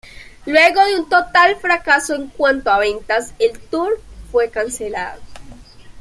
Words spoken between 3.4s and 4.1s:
tour